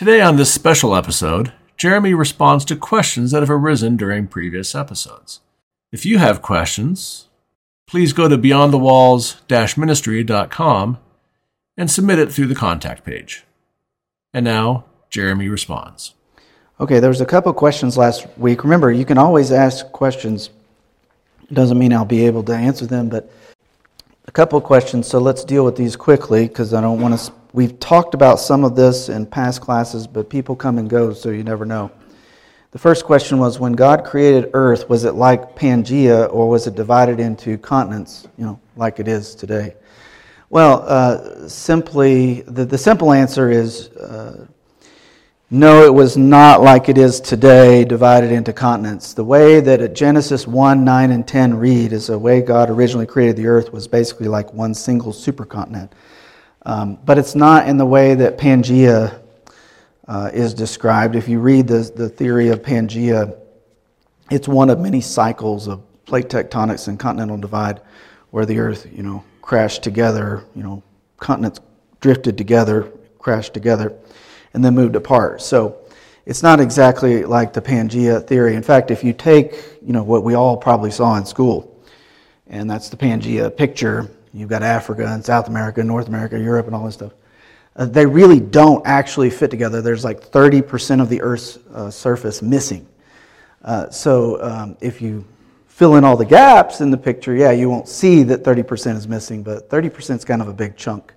Today, 0.00 0.22
on 0.22 0.36
this 0.36 0.50
special 0.50 0.96
episode, 0.96 1.52
Jeremy 1.76 2.14
responds 2.14 2.64
to 2.64 2.74
questions 2.74 3.32
that 3.32 3.42
have 3.42 3.50
arisen 3.50 3.98
during 3.98 4.28
previous 4.28 4.74
episodes. 4.74 5.42
If 5.92 6.06
you 6.06 6.16
have 6.16 6.40
questions, 6.40 7.28
please 7.86 8.14
go 8.14 8.26
to 8.26 8.38
beyondthewalls-ministry.com 8.38 10.98
and 11.76 11.90
submit 11.90 12.18
it 12.18 12.32
through 12.32 12.46
the 12.46 12.54
contact 12.54 13.04
page. 13.04 13.44
And 14.32 14.46
now, 14.46 14.86
Jeremy 15.10 15.50
responds. 15.50 16.14
Okay, 16.80 16.98
there 16.98 17.10
was 17.10 17.20
a 17.20 17.26
couple 17.26 17.52
questions 17.52 17.98
last 17.98 18.26
week. 18.38 18.64
Remember, 18.64 18.90
you 18.90 19.04
can 19.04 19.18
always 19.18 19.52
ask 19.52 19.84
questions. 19.92 20.48
Doesn't 21.52 21.78
mean 21.78 21.92
I'll 21.92 22.06
be 22.06 22.24
able 22.24 22.44
to 22.44 22.54
answer 22.54 22.86
them, 22.86 23.10
but 23.10 23.30
a 24.26 24.32
couple 24.32 24.58
questions. 24.62 25.06
So 25.06 25.18
let's 25.18 25.44
deal 25.44 25.66
with 25.66 25.76
these 25.76 25.94
quickly 25.94 26.48
because 26.48 26.72
I 26.72 26.80
don't 26.80 27.02
want 27.02 27.20
to. 27.20 27.32
We've 27.52 27.78
talked 27.80 28.14
about 28.14 28.38
some 28.38 28.62
of 28.64 28.76
this 28.76 29.08
in 29.08 29.26
past 29.26 29.60
classes, 29.60 30.06
but 30.06 30.30
people 30.30 30.54
come 30.54 30.78
and 30.78 30.88
go, 30.88 31.12
so 31.12 31.30
you 31.30 31.42
never 31.42 31.64
know. 31.64 31.90
The 32.70 32.78
first 32.78 33.04
question 33.04 33.38
was 33.38 33.58
when 33.58 33.72
God 33.72 34.04
created 34.04 34.50
earth, 34.54 34.88
was 34.88 35.04
it 35.04 35.14
like 35.14 35.56
Pangea 35.56 36.32
or 36.32 36.48
was 36.48 36.68
it 36.68 36.76
divided 36.76 37.18
into 37.18 37.58
continents, 37.58 38.28
you 38.38 38.44
know, 38.44 38.60
like 38.76 39.00
it 39.00 39.08
is 39.08 39.34
today? 39.34 39.74
Well, 40.50 40.84
uh, 40.86 41.48
simply, 41.48 42.42
the, 42.42 42.64
the 42.64 42.78
simple 42.78 43.12
answer 43.12 43.50
is 43.50 43.88
uh, 43.90 44.46
no, 45.52 45.84
it 45.84 45.92
was 45.92 46.16
not 46.16 46.62
like 46.62 46.88
it 46.88 46.96
is 46.96 47.20
today, 47.20 47.84
divided 47.84 48.30
into 48.30 48.52
continents. 48.52 49.14
The 49.14 49.24
way 49.24 49.58
that 49.58 49.94
Genesis 49.94 50.46
1, 50.46 50.84
9, 50.84 51.10
and 51.10 51.26
10 51.26 51.54
read 51.54 51.92
is 51.92 52.06
the 52.06 52.16
way 52.16 52.40
God 52.40 52.70
originally 52.70 53.06
created 53.06 53.34
the 53.34 53.48
earth 53.48 53.72
was 53.72 53.88
basically 53.88 54.28
like 54.28 54.54
one 54.54 54.74
single 54.74 55.12
supercontinent. 55.12 55.90
Um, 56.66 56.98
but 57.04 57.18
it's 57.18 57.34
not 57.34 57.68
in 57.68 57.78
the 57.78 57.86
way 57.86 58.14
that 58.14 58.38
Pangea 58.38 59.20
uh, 60.06 60.30
is 60.32 60.52
described. 60.52 61.16
If 61.16 61.28
you 61.28 61.40
read 61.40 61.66
the, 61.66 61.90
the 61.94 62.08
theory 62.08 62.48
of 62.48 62.62
Pangea, 62.62 63.38
it's 64.30 64.46
one 64.46 64.70
of 64.70 64.78
many 64.78 65.00
cycles 65.00 65.68
of 65.68 65.82
plate 66.04 66.28
tectonics 66.28 66.88
and 66.88 66.98
continental 66.98 67.38
divide 67.38 67.80
where 68.30 68.44
the 68.44 68.58
Earth, 68.58 68.86
you 68.92 69.02
know, 69.02 69.24
crashed 69.42 69.82
together, 69.82 70.44
you 70.54 70.62
know, 70.62 70.82
continents 71.16 71.60
drifted 72.00 72.36
together, 72.36 72.92
crashed 73.18 73.54
together, 73.54 73.92
and 74.54 74.64
then 74.64 74.74
moved 74.74 74.96
apart. 74.96 75.42
So 75.42 75.78
it's 76.26 76.42
not 76.42 76.60
exactly 76.60 77.24
like 77.24 77.52
the 77.52 77.62
Pangea 77.62 78.26
theory. 78.26 78.54
In 78.54 78.62
fact, 78.62 78.90
if 78.90 79.02
you 79.02 79.12
take, 79.12 79.54
you 79.82 79.92
know, 79.92 80.02
what 80.02 80.24
we 80.24 80.34
all 80.34 80.56
probably 80.56 80.90
saw 80.90 81.16
in 81.16 81.24
school, 81.24 81.82
and 82.46 82.70
that's 82.70 82.88
the 82.88 82.96
Pangea 82.96 83.56
picture, 83.56 84.08
you've 84.32 84.48
got 84.48 84.62
Africa 84.62 85.06
and 85.06 85.24
South 85.24 85.48
America, 85.48 85.82
North 85.82 86.08
America, 86.08 86.38
Europe, 86.38 86.66
and 86.66 86.74
all 86.74 86.84
this 86.84 86.94
stuff 86.94 87.12
uh, 87.76 87.86
they 87.86 88.04
really 88.04 88.40
don't 88.40 88.86
actually 88.86 89.30
fit 89.30 89.50
together. 89.50 89.80
There's 89.80 90.04
like 90.04 90.20
30% 90.20 91.00
of 91.00 91.08
the 91.08 91.22
Earth's 91.22 91.58
uh, 91.72 91.90
surface 91.90 92.42
missing. 92.42 92.86
Uh, 93.62 93.88
so 93.90 94.42
um, 94.42 94.76
if 94.80 95.00
you 95.00 95.24
fill 95.66 95.96
in 95.96 96.04
all 96.04 96.16
the 96.16 96.26
gaps 96.26 96.80
in 96.80 96.90
the 96.90 96.96
picture, 96.96 97.34
yeah, 97.34 97.52
you 97.52 97.70
won't 97.70 97.88
see 97.88 98.22
that 98.24 98.42
30% 98.42 98.96
is 98.96 99.06
missing, 99.06 99.42
but 99.42 99.70
30% 99.70 100.16
is 100.16 100.24
kind 100.24 100.42
of 100.42 100.48
a 100.48 100.52
big 100.52 100.76
chunk 100.76 101.14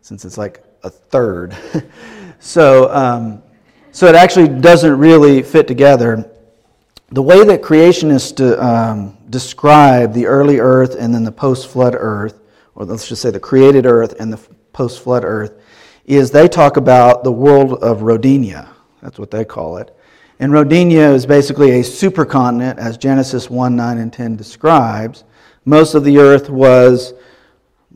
since 0.00 0.24
it's 0.24 0.36
like 0.36 0.62
a 0.82 0.90
third. 0.90 1.56
so, 2.38 2.92
um, 2.92 3.42
so 3.92 4.06
it 4.06 4.14
actually 4.14 4.48
doesn't 4.48 4.98
really 4.98 5.42
fit 5.42 5.68
together. 5.68 6.28
The 7.10 7.22
way 7.22 7.44
that 7.44 7.62
creationists 7.62 8.60
um, 8.60 9.16
describe 9.30 10.12
the 10.12 10.26
early 10.26 10.58
Earth 10.58 10.96
and 10.98 11.14
then 11.14 11.22
the 11.22 11.32
post 11.32 11.68
flood 11.68 11.94
Earth, 11.96 12.40
or 12.74 12.84
let's 12.84 13.08
just 13.08 13.22
say 13.22 13.30
the 13.30 13.40
created 13.40 13.86
Earth 13.86 14.14
and 14.18 14.32
the 14.32 14.40
post 14.72 15.02
flood 15.02 15.24
Earth, 15.24 15.52
is 16.06 16.30
they 16.30 16.48
talk 16.48 16.76
about 16.76 17.24
the 17.24 17.32
world 17.32 17.82
of 17.82 18.00
Rodinia. 18.00 18.68
That's 19.02 19.18
what 19.18 19.30
they 19.30 19.44
call 19.44 19.78
it. 19.78 19.96
And 20.40 20.52
Rodinia 20.52 21.14
is 21.14 21.26
basically 21.26 21.72
a 21.72 21.82
supercontinent, 21.82 22.78
as 22.78 22.98
Genesis 22.98 23.48
1 23.48 23.76
9 23.76 23.98
and 23.98 24.12
10 24.12 24.36
describes. 24.36 25.24
Most 25.64 25.94
of 25.94 26.04
the 26.04 26.18
earth 26.18 26.50
was 26.50 27.14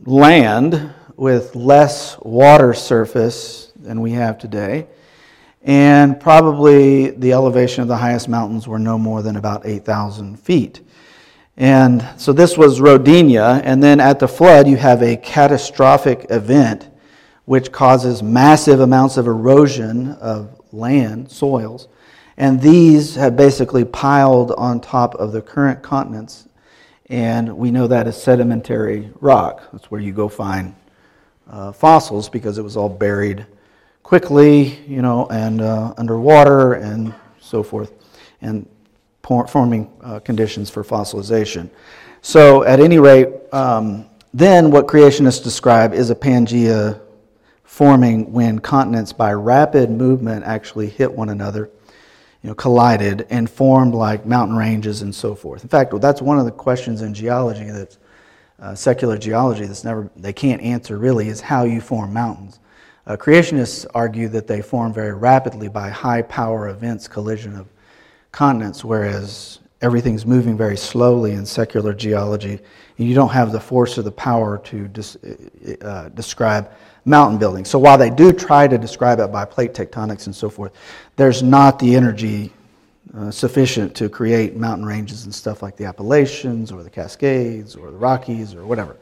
land 0.05 0.95
with 1.17 1.55
less 1.57 2.17
water 2.21 2.73
surface 2.73 3.73
than 3.77 4.01
we 4.01 4.13
have 4.13 4.39
today. 4.39 4.87
And 5.63 6.19
probably 6.21 7.11
the 7.11 7.33
elevation 7.33 7.83
of 7.83 7.89
the 7.89 7.97
highest 7.97 8.29
mountains 8.29 8.69
were 8.69 8.79
no 8.79 8.97
more 8.97 9.23
than 9.23 9.37
about 9.37 9.67
8,000 9.67 10.39
feet. 10.39 10.81
And 11.59 12.09
so 12.17 12.33
this 12.33 12.57
was 12.57 12.81
Rodinia. 12.81 13.61
And 13.65 13.83
then 13.83 13.99
at 13.99 14.21
the 14.21 14.29
flood, 14.29 14.69
you 14.69 14.77
have 14.77 15.03
a 15.03 15.17
catastrophic 15.17 16.27
event 16.31 16.89
which 17.47 17.73
causes 17.73 18.23
massive 18.23 18.81
amounts 18.81 19.17
of 19.17 19.27
erosion 19.27 20.13
of 20.13 20.61
land, 20.73 21.31
soils. 21.31 21.89
And 22.37 22.61
these 22.61 23.17
have 23.17 23.37
basically 23.37 23.85
piled 23.85 24.53
on 24.53 24.81
top 24.81 25.15
of 25.17 25.33
the 25.33 25.43
current 25.43 25.83
continents. 25.83 26.47
And 27.11 27.57
we 27.57 27.71
know 27.73 27.89
that 27.89 28.07
as 28.07 28.23
sedimentary 28.23 29.11
rock. 29.21 29.69
That's 29.73 29.91
where 29.91 30.01
you 30.01 30.13
go 30.13 30.29
find 30.29 30.77
uh, 31.51 31.73
fossils 31.73 32.29
because 32.29 32.59
it 32.59 32.63
was 32.63 32.77
all 32.77 32.89
buried 32.89 33.47
quickly, 34.05 34.79
you 34.87 35.03
know, 35.03 35.27
and 35.27 35.61
uh, 35.61 35.93
underwater 35.97 36.75
and 36.75 37.15
so 37.41 37.63
forth, 37.63 37.93
and 38.41 38.69
forming 39.47 39.91
uh, 40.03 40.21
conditions 40.21 40.71
for 40.71 40.83
fossilization. 40.83 41.69
So, 42.23 42.65
at 42.65 42.81
any 42.81 42.99
rate, 42.99 43.29
um, 43.53 44.07
then 44.35 44.71
what 44.71 44.87
creationists 44.87 45.43
describe 45.43 45.95
is 45.95 46.11
a 46.11 46.15
Pangea 46.15 47.01
forming 47.63 48.33
when 48.33 48.59
continents 48.59 49.13
by 49.13 49.33
rapid 49.33 49.91
movement 49.91 50.45
actually 50.45 50.89
hit 50.89 51.13
one 51.13 51.29
another, 51.29 51.71
you 52.43 52.49
know, 52.49 52.55
collided 52.55 53.27
and 53.31 53.49
formed 53.49 53.95
like 53.95 54.27
mountain 54.27 54.57
ranges 54.57 55.03
and 55.03 55.15
so 55.15 55.35
forth. 55.35 55.63
In 55.63 55.69
fact, 55.69 55.99
that's 56.01 56.21
one 56.21 56.39
of 56.39 56.45
the 56.45 56.51
questions 56.51 57.03
in 57.03 57.15
geology 57.15 57.71
that's 57.71 57.99
uh, 58.61 58.75
secular 58.75 59.17
geology 59.17 59.67
that's 59.67 59.85
never 59.85 60.11
they 60.17 60.33
can't 60.33 60.61
answer 60.63 60.99
really 60.99 61.29
is 61.29 61.41
how 61.41 61.65
you 61.65 61.81
form 61.81 62.13
mountains. 62.13 62.59
Uh, 63.07 63.17
creationists 63.17 63.87
argue 63.95 64.29
that 64.29 64.47
they 64.47 64.61
form 64.61 64.93
very 64.93 65.15
rapidly 65.15 65.69
by 65.69 65.89
high 65.89 66.23
power 66.23 66.69
events, 66.69 67.07
collision 67.07 67.57
of 67.57 67.69
continents, 68.33 68.85
whereas 68.85 69.61
everything's 69.81 70.27
moving 70.27 70.57
very 70.57 70.77
slowly 70.77 71.33
in 71.33 71.47
secular 71.47 71.93
geology. 71.95 72.59
You 72.97 73.15
don't 73.15 73.31
have 73.31 73.53
the 73.53 73.61
force 73.61 73.97
or 73.97 74.03
the 74.03 74.13
power 74.13 74.59
to 74.59 74.89
des- 74.89 75.77
uh, 75.83 76.09
describe 76.11 76.71
mountain 77.05 77.39
building. 77.39 77.65
So 77.65 77.79
while 77.79 77.97
they 77.97 78.11
do 78.11 78.33
try 78.33 78.67
to 78.67 78.77
describe 78.77 79.21
it 79.21 79.31
by 79.33 79.45
plate 79.45 79.73
tectonics 79.73 80.27
and 80.27 80.35
so 80.35 80.51
forth, 80.51 80.73
there's 81.17 81.43
not 81.43 81.79
the 81.79 81.95
energy 81.95 82.53
uh, 83.17 83.31
sufficient 83.31 83.95
to 83.97 84.09
create 84.09 84.57
mountain 84.57 84.85
ranges 84.85 85.25
and 85.25 85.35
stuff 85.35 85.63
like 85.63 85.77
the 85.77 85.85
Appalachians 85.85 86.71
or 86.71 86.83
the 86.83 86.91
Cascades 86.91 87.75
or 87.75 87.91
the 87.91 87.97
Rockies 87.97 88.55
or 88.55 88.67
whatever. 88.67 88.97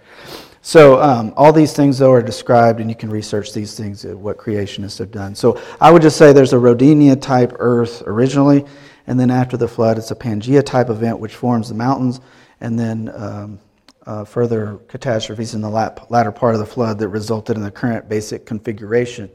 So 0.62 1.00
um, 1.00 1.32
all 1.36 1.52
these 1.52 1.72
things 1.72 1.98
though 1.98 2.12
are 2.12 2.22
described, 2.22 2.80
and 2.80 2.90
you 2.90 2.96
can 2.96 3.10
research 3.10 3.52
these 3.52 3.76
things 3.76 4.04
uh, 4.04 4.16
what 4.16 4.36
creationists 4.36 4.98
have 4.98 5.10
done. 5.10 5.34
So 5.34 5.60
I 5.80 5.90
would 5.90 6.02
just 6.02 6.16
say 6.16 6.32
there's 6.32 6.52
a 6.52 6.56
Rodinia 6.56 7.20
type 7.20 7.52
Earth 7.58 8.02
originally, 8.06 8.64
and 9.06 9.18
then 9.18 9.30
after 9.30 9.56
the 9.56 9.68
flood, 9.68 9.98
it's 9.98 10.10
a 10.10 10.14
Pangea 10.14 10.64
type 10.64 10.90
event 10.90 11.18
which 11.18 11.34
forms 11.34 11.68
the 11.68 11.74
mountains, 11.74 12.20
and 12.60 12.78
then 12.78 13.10
um, 13.14 13.58
uh, 14.06 14.24
further 14.24 14.78
catastrophes 14.88 15.54
in 15.54 15.60
the 15.60 15.68
latter 15.68 16.32
part 16.32 16.54
of 16.54 16.60
the 16.60 16.66
flood 16.66 16.98
that 16.98 17.08
resulted 17.08 17.56
in 17.56 17.62
the 17.62 17.70
current 17.70 18.08
basic 18.08 18.46
configuration 18.46 19.30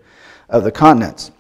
of 0.50 0.64
the 0.64 0.72
continents. 0.72 1.32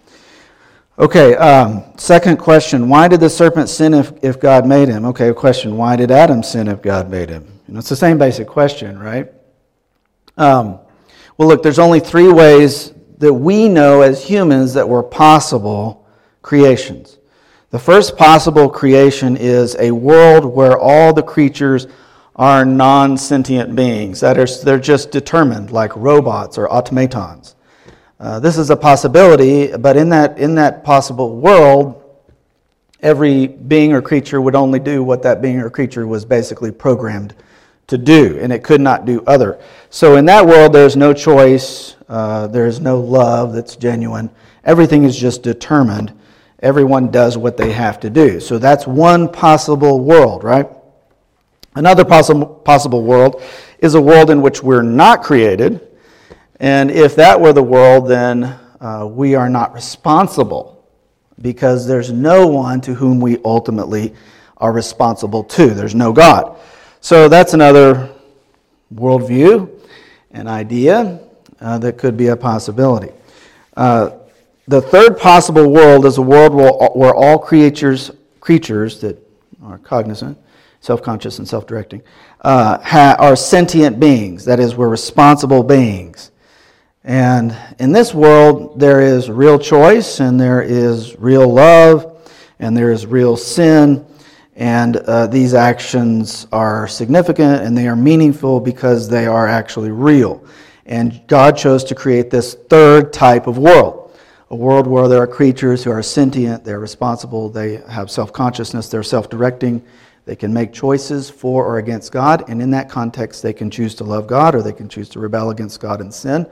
Okay, 1.00 1.36
um, 1.38 1.84
second 1.98 2.38
question 2.38 2.90
Why 2.90 3.08
did 3.08 3.22
the 3.22 3.30
serpent 3.30 3.70
sin 3.70 3.94
if, 3.94 4.12
if 4.22 4.40
God 4.40 4.68
made 4.68 4.90
him? 4.90 5.06
Okay, 5.06 5.34
question 5.34 5.78
Why 5.78 5.96
did 5.96 6.12
Adam 6.12 6.44
sin 6.44 6.68
if 6.68 6.82
God 6.82 7.10
made 7.10 7.30
him? 7.30 7.44
You 7.68 7.74
know, 7.74 7.80
it's 7.80 7.90
the 7.90 7.96
same 7.96 8.18
basic 8.18 8.48
question, 8.48 9.00
right? 9.00 9.32
Um, 10.38 10.80
well, 11.38 11.48
look, 11.48 11.64
there's 11.64 11.80
only 11.80 12.02
three 12.02 12.28
ways 12.28 12.94
that 13.18 13.34
we 13.34 13.70
know 13.70 14.02
as 14.02 14.24
humans 14.24 14.74
that 14.74 14.88
were 14.88 15.02
possible 15.02 16.06
creations. 16.42 17.18
The 17.72 17.80
first 17.80 18.18
possible 18.18 18.70
creation 18.70 19.38
is 19.38 19.78
a 19.80 19.92
world 19.92 20.44
where 20.44 20.78
all 20.78 21.14
the 21.14 21.24
creatures 21.24 21.88
are 22.36 22.66
non 22.66 23.18
sentient 23.18 23.78
beings, 23.78 24.20
that 24.20 24.38
are, 24.38 24.46
they're 24.66 24.78
just 24.78 25.10
determined, 25.12 25.72
like 25.72 25.96
robots 25.96 26.58
or 26.58 26.70
automatons. 26.70 27.56
Uh, 28.20 28.42
this 28.42 28.58
is 28.58 28.72
a 28.72 28.76
possibility, 28.76 29.76
but 29.78 29.96
in 29.96 30.10
that, 30.10 30.38
in 30.38 30.56
that 30.56 30.84
possible 30.84 31.38
world, 31.38 32.04
every 33.02 33.48
being 33.48 33.94
or 33.94 34.02
creature 34.02 34.42
would 34.42 34.56
only 34.56 34.80
do 34.80 35.02
what 35.02 35.24
that 35.24 35.42
being 35.42 35.62
or 35.62 35.70
creature 35.70 36.06
was 36.06 36.26
basically 36.26 36.72
programmed 36.72 37.34
to 37.88 37.98
do, 37.98 38.38
and 38.42 38.52
it 38.52 38.66
could 38.66 38.82
not 38.82 39.06
do 39.06 39.24
other. 39.28 39.62
So 39.90 40.18
in 40.18 40.26
that 40.26 40.46
world, 40.46 40.74
there's 40.74 40.98
no 40.98 41.14
choice, 41.14 41.96
uh, 42.10 42.48
there's 42.48 42.82
no 42.82 43.00
love 43.00 43.54
that's 43.54 43.78
genuine. 43.78 44.30
Everything 44.66 45.06
is 45.06 45.18
just 45.18 45.42
determined. 45.42 46.12
Everyone 46.62 47.10
does 47.10 47.38
what 47.38 47.58
they 47.58 47.72
have 47.72 48.00
to 48.02 48.10
do. 48.10 48.40
So 48.40 48.60
that's 48.60 48.86
one 48.86 49.28
possible 49.32 50.00
world, 50.00 50.44
right? 50.44 50.68
Another 51.76 52.06
possible, 52.06 52.46
possible 52.46 53.04
world 53.04 53.42
is 53.80 53.96
a 53.96 54.02
world 54.02 54.30
in 54.30 54.42
which 54.42 54.62
we're 54.62 54.82
not 54.82 55.24
created. 55.24 55.88
And 56.60 56.92
if 56.92 57.16
that 57.16 57.40
were 57.40 57.54
the 57.54 57.64
world, 57.64 58.08
then 58.08 58.60
uh, 58.80 59.08
we 59.10 59.36
are 59.36 59.50
not 59.50 59.74
responsible 59.74 60.86
because 61.42 61.88
there's 61.88 62.12
no 62.12 62.46
one 62.46 62.82
to 62.82 62.94
whom 62.94 63.20
we 63.20 63.40
ultimately 63.44 64.14
are 64.58 64.72
responsible 64.72 65.44
to. 65.44 65.68
There's 65.68 65.96
no 65.96 66.14
God. 66.14 66.60
So 67.00 67.28
that's 67.28 67.54
another 67.56 68.10
worldview, 68.94 69.70
an 70.32 70.48
idea 70.48 71.20
uh, 71.60 71.78
that 71.80 71.98
could 71.98 72.18
be 72.18 72.28
a 72.28 72.36
possibility. 72.36 73.12
Uh, 73.76 74.12
the 74.72 74.82
third 74.82 75.20
possible 75.20 75.70
world 75.70 76.06
is 76.06 76.18
a 76.18 76.22
world 76.22 76.56
where, 76.56 77.14
all 77.14 77.38
creatures, 77.38 78.10
creatures 78.40 79.02
that 79.02 79.22
are 79.62 79.78
cognizant, 79.78 80.38
self 80.80 81.04
conscious, 81.04 81.40
and 81.40 81.48
self 81.48 81.68
directing, 81.68 82.02
uh, 82.40 82.80
ha- 82.80 83.18
are 83.20 83.36
sentient 83.36 84.00
beings. 84.00 84.46
That 84.46 84.62
is, 84.62 84.76
we're 84.76 84.88
responsible 84.88 85.62
beings. 85.62 86.32
And 87.04 87.56
in 87.80 87.92
this 87.92 88.14
world, 88.14 88.80
there 88.80 89.02
is 89.02 89.30
real 89.30 89.60
choice, 89.60 90.22
and 90.22 90.40
there 90.40 90.62
is 90.62 91.20
real 91.20 91.54
love, 91.54 92.32
and 92.60 92.76
there 92.76 92.92
is 92.92 93.06
real 93.06 93.36
sin. 93.36 94.06
And 94.56 94.96
uh, 94.98 95.28
these 95.28 95.54
actions 95.54 96.48
are 96.52 96.88
significant 96.88 97.64
and 97.64 97.76
they 97.76 97.88
are 97.88 97.96
meaningful 97.96 98.60
because 98.60 99.10
they 99.10 99.26
are 99.26 99.48
actually 99.48 99.92
real. 99.92 100.46
And 100.86 101.22
God 101.28 101.58
chose 101.58 101.84
to 101.86 101.96
create 101.96 102.30
this 102.30 102.54
third 102.70 103.12
type 103.14 103.48
of 103.48 103.58
world 103.58 104.01
a 104.52 104.56
world 104.56 104.86
where 104.86 105.08
there 105.08 105.22
are 105.22 105.28
creatures 105.28 105.82
who 105.82 105.92
are 105.92 106.04
sentient, 106.04 106.66
they're 106.66 106.80
responsible, 106.80 107.48
they 107.48 107.78
have 107.90 108.12
self 108.12 108.34
consciousness, 108.34 108.90
they're 108.90 109.02
self 109.02 109.30
directing, 109.30 109.82
they 110.26 110.36
can 110.36 110.54
make 110.54 110.74
choices 110.74 111.30
for 111.30 111.66
or 111.66 111.78
against 111.78 112.12
God, 112.12 112.44
and 112.50 112.62
in 112.62 112.70
that 112.72 112.90
context, 112.90 113.42
they 113.42 113.54
can 113.54 113.72
choose 113.72 113.96
to 113.96 114.04
love 114.04 114.28
God 114.28 114.54
or 114.54 114.62
they 114.62 114.74
can 114.74 114.90
choose 114.90 115.08
to 115.10 115.20
rebel 115.20 115.52
against 115.52 115.80
God 115.80 116.02
and 116.02 116.14
sin. 116.14 116.46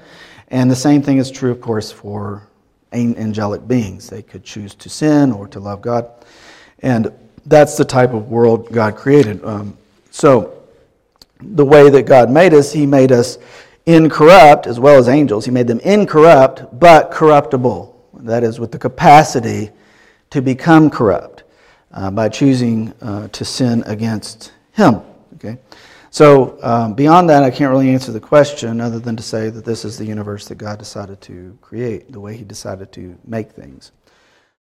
And 0.47 0.71
the 0.71 0.77
same 0.77 1.01
thing 1.01 1.17
is 1.17 1.29
true, 1.29 1.51
of 1.51 1.59
course, 1.59 1.91
for 1.91 2.47
angelic 2.93 3.67
beings. 3.67 4.09
They 4.09 4.21
could 4.21 4.45
choose 4.45 4.73
to 4.75 4.89
sin 4.89 5.33
or 5.33 5.49
to 5.49 5.59
love 5.59 5.81
God. 5.81 6.09
And 6.79 7.11
that's 7.45 7.77
the 7.77 7.85
type 7.85 8.13
of 8.13 8.29
world 8.29 8.71
God 8.71 8.95
created. 8.95 9.43
Um, 9.43 9.77
so, 10.09 10.55
the 11.41 11.65
way 11.65 11.89
that 11.89 12.03
God 12.03 12.31
made 12.31 12.53
us, 12.53 12.71
He 12.71 12.85
made 12.85 13.11
us 13.11 13.37
incorrupt 13.95 14.67
as 14.67 14.79
well 14.79 14.97
as 14.97 15.09
angels. 15.09 15.45
He 15.45 15.51
made 15.51 15.67
them 15.67 15.79
incorrupt 15.79 16.79
but 16.79 17.11
corruptible. 17.11 17.95
That 18.13 18.43
is, 18.43 18.59
with 18.59 18.71
the 18.71 18.77
capacity 18.77 19.71
to 20.29 20.41
become 20.41 20.89
corrupt 20.89 21.43
uh, 21.91 22.11
by 22.11 22.29
choosing 22.29 22.93
uh, 23.01 23.29
to 23.29 23.45
sin 23.45 23.83
against 23.85 24.51
Him. 24.73 25.01
Okay? 25.35 25.57
So, 26.11 26.57
um, 26.63 26.93
beyond 26.93 27.29
that, 27.29 27.43
I 27.43 27.51
can't 27.51 27.71
really 27.71 27.89
answer 27.89 28.11
the 28.11 28.19
question 28.19 28.81
other 28.81 28.99
than 28.99 29.15
to 29.15 29.23
say 29.23 29.49
that 29.49 29.63
this 29.63 29.85
is 29.85 29.97
the 29.97 30.05
universe 30.05 30.47
that 30.47 30.55
God 30.55 30.79
decided 30.79 31.21
to 31.21 31.57
create, 31.61 32.11
the 32.11 32.19
way 32.19 32.35
He 32.35 32.43
decided 32.43 32.91
to 32.93 33.17
make 33.25 33.51
things. 33.51 33.91